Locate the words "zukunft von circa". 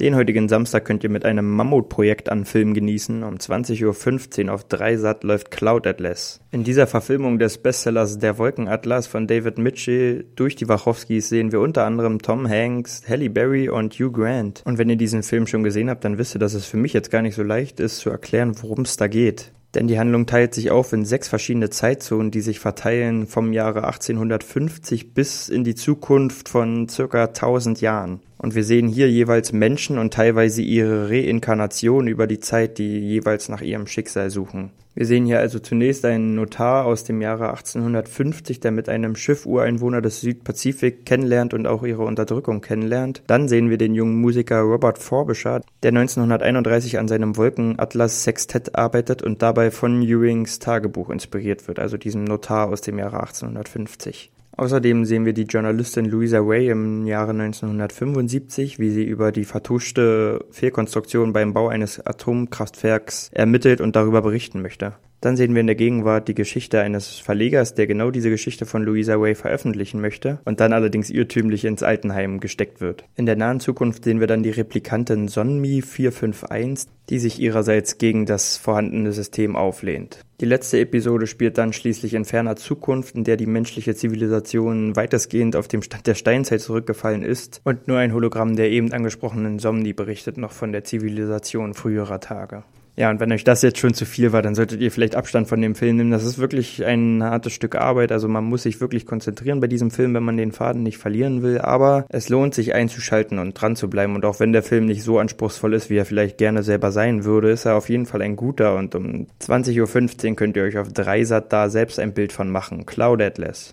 25.76-27.26